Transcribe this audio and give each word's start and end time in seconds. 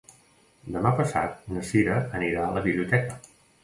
Demà 0.77 0.93
passat 1.01 1.37
na 1.53 1.69
Sira 1.71 2.01
anirà 2.23 2.49
a 2.49 2.53
la 2.61 2.69
biblioteca. 2.71 3.25